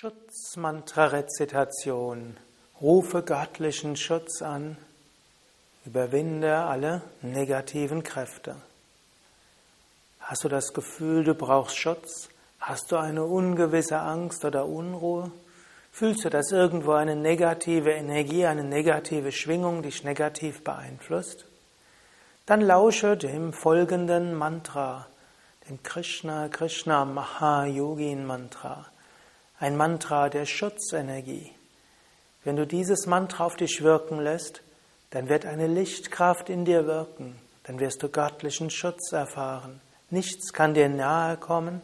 [0.00, 2.36] Schutzmantra-Rezitation.
[2.80, 4.76] Rufe göttlichen Schutz an.
[5.84, 8.54] Überwinde alle negativen Kräfte.
[10.20, 12.28] Hast du das Gefühl, du brauchst Schutz?
[12.60, 15.32] Hast du eine ungewisse Angst oder Unruhe?
[15.90, 21.44] Fühlst du, dass irgendwo eine negative Energie, eine negative Schwingung dich negativ beeinflusst?
[22.46, 25.08] Dann lausche dem folgenden Mantra,
[25.68, 28.86] dem Krishna Krishna Mahayogin Mantra
[29.58, 31.52] ein Mantra der Schutzenergie.
[32.44, 34.62] Wenn du dieses Mantra auf dich wirken lässt,
[35.10, 39.80] dann wird eine Lichtkraft in dir wirken, dann wirst du göttlichen Schutz erfahren.
[40.10, 41.80] Nichts kann dir nahe kommen,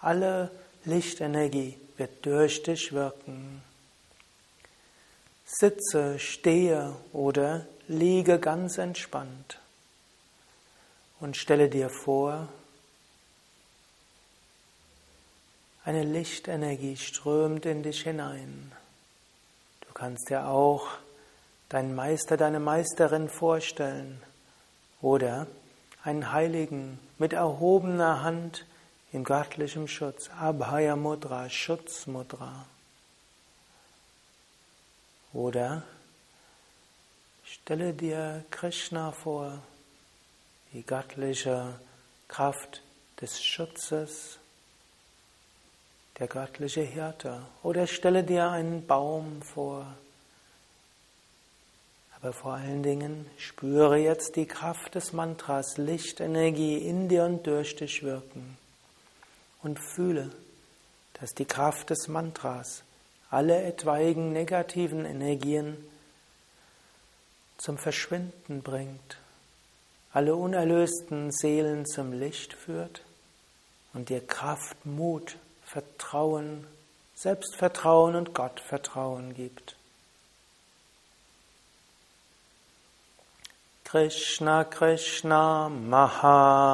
[0.00, 0.50] alle
[0.84, 3.62] Lichtenergie wird durch dich wirken.
[5.44, 9.60] Sitze, stehe oder liege ganz entspannt
[11.20, 12.48] und stelle dir vor,
[15.86, 18.72] Eine Lichtenergie strömt in dich hinein.
[19.82, 20.88] Du kannst dir auch
[21.68, 24.22] deinen Meister, deine Meisterin vorstellen
[25.02, 25.46] oder
[26.02, 28.64] einen Heiligen mit erhobener Hand
[29.12, 32.64] in göttlichem Schutz, Abhaya Mudra, Schutzmudra.
[35.34, 35.82] Oder
[37.44, 39.58] stelle dir Krishna vor,
[40.72, 41.78] die göttliche
[42.26, 42.82] Kraft
[43.20, 44.38] des Schutzes
[46.18, 47.42] der göttliche Hirte.
[47.62, 49.86] Oder stelle dir einen Baum vor.
[52.16, 57.76] Aber vor allen Dingen spüre jetzt die Kraft des Mantras, Lichtenergie in dir und durch
[57.76, 58.56] dich wirken.
[59.62, 60.30] Und fühle,
[61.20, 62.82] dass die Kraft des Mantras
[63.30, 65.76] alle etwaigen negativen Energien
[67.58, 69.18] zum Verschwinden bringt,
[70.12, 73.02] alle unerlösten Seelen zum Licht führt
[73.92, 75.36] und dir Kraft, Mut
[75.74, 76.66] Vertrauen,
[77.16, 79.74] Selbstvertrauen und Gottvertrauen gibt.
[83.82, 86.70] Krishna Krishna Mahayogin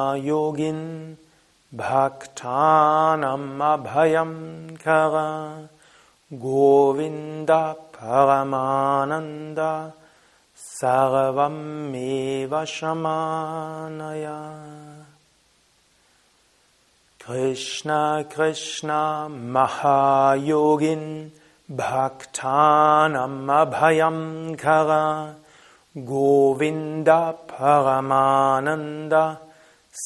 [1.71, 5.67] Bhaktanam Abhayam Kara
[6.29, 9.93] Govinda Paramananda
[10.55, 14.11] Sarvam Eva Shamanaya
[17.23, 21.29] Krishna Krishna Mahayogin
[21.71, 25.35] Bhaktanam Abhayam Kara
[25.95, 29.37] Govinda Paramananda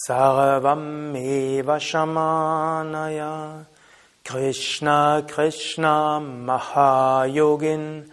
[0.10, 3.66] Sarvam Eva Shamanaya
[4.26, 8.10] Krishna Krishna Mahayogin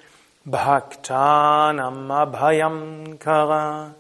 [0.49, 3.97] Bhaktanam Abhayam Kara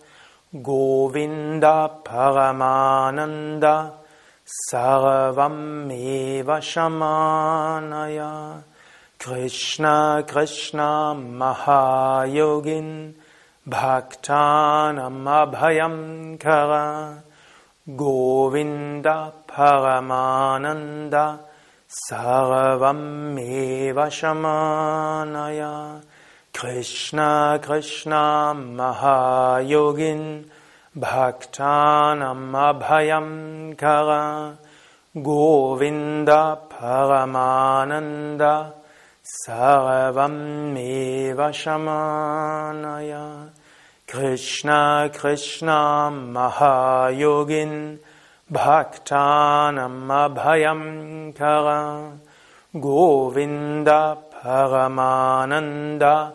[0.54, 3.94] Govinda Paramananda
[4.44, 8.30] Sarvam Eva Shamanaya.
[9.16, 13.14] Krishna Krishna Mahayogin.
[13.68, 17.22] Bhaktanam Abhayam Kara.
[17.88, 21.38] Govinda Paramananda.
[22.10, 26.02] Sarvam Eva Shamanaya.
[26.52, 30.46] Krishna Krishna Mahayogin
[30.94, 34.58] Bhaktanam Abhayam Kara
[35.16, 38.74] Govinda Paramananda
[39.48, 43.48] Sarvam Eva Shamanaya
[44.06, 47.98] Krishna Krishna Mahayogin
[48.52, 52.12] Bhaktanam Abhayam Kara
[52.74, 56.34] Govinda Paramananda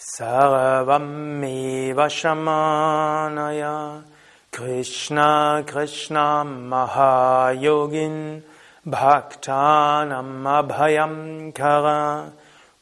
[0.00, 4.02] Sarvameva Shamanaya
[4.50, 8.40] Krishna Krishna Mahayogin
[8.86, 12.32] Bhaktanam Abhayam Kara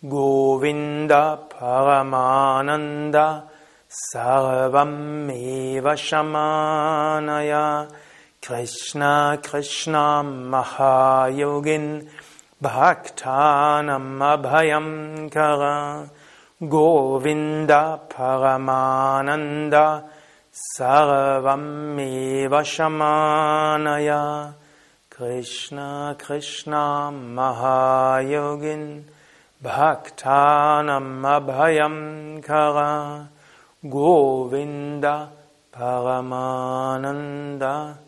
[0.08, 3.42] Govinda Paramananda
[4.14, 5.96] Sarvameva
[7.26, 7.90] Shamanaya
[8.40, 12.08] Krishna Krishna Mahayogin
[12.62, 16.08] Bhaktanam Abhayam Kara
[16.60, 20.02] Govinda Paramananda
[20.76, 24.54] Sarvameva Shamanaya
[25.08, 29.04] Krishna Krishna Mahayogin
[29.62, 33.28] Bhaktanam Abhayam Kara
[33.84, 35.30] Govinda
[35.72, 37.98] Paramananda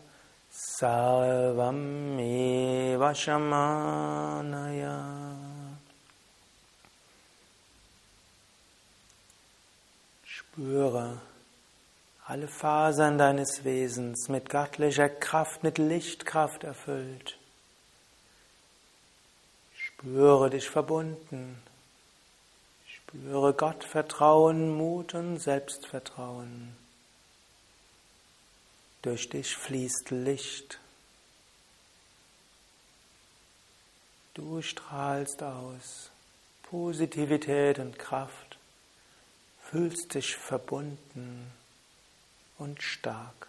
[0.51, 4.80] Sarvameva Shamanaya
[10.53, 11.21] Spüre
[12.25, 17.37] alle Fasern deines Wesens mit göttlicher Kraft, mit Lichtkraft erfüllt.
[19.73, 21.61] Spüre dich verbunden.
[22.85, 26.75] Spüre Gott Vertrauen, Mut und Selbstvertrauen.
[29.03, 30.79] Durch dich fließt Licht.
[34.33, 36.11] Du strahlst aus
[36.63, 38.50] Positivität und Kraft,
[39.71, 41.49] fühlst dich verbunden
[42.57, 43.47] und stark.